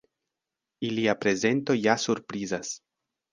Ilia 0.87 1.15
prezento 1.25 1.77
ja 1.81 1.97
surprizas. 2.05 2.73